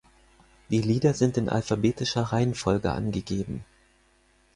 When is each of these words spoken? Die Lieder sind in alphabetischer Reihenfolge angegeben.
Die 0.71 0.81
Lieder 0.81 1.13
sind 1.13 1.37
in 1.37 1.47
alphabetischer 1.47 2.23
Reihenfolge 2.23 2.91
angegeben. 2.91 3.63